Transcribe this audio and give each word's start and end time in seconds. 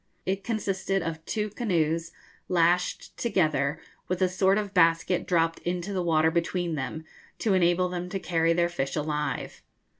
It 0.25 0.43
consisted 0.43 1.03
of 1.03 1.23
two 1.25 1.51
canoes 1.51 2.11
lashed 2.49 3.15
together, 3.17 3.79
with 4.07 4.19
a 4.23 4.27
sort 4.29 4.57
of 4.57 4.73
basket 4.73 5.27
dropped 5.27 5.59
into 5.59 5.93
the 5.93 6.01
water 6.01 6.31
between 6.31 6.73
them, 6.73 7.05
to 7.37 7.53
enable 7.53 7.87
them 7.87 8.09
to 8.09 8.17
carry 8.17 8.51
their 8.53 8.67
fish 8.67 8.95
alive. 8.95 9.61